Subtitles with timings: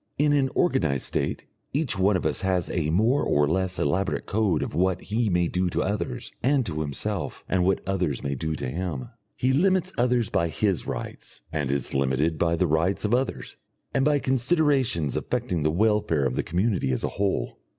[0.17, 4.63] In an organised state each one of us has a more or less elaborate code
[4.63, 8.55] of what he may do to others and to himself, and what others may do
[8.55, 9.09] to him.
[9.35, 13.57] He limits others by his rights, and is limited by the rights of others,
[13.93, 17.59] and by considerations affecting the welfare of the community as a whole.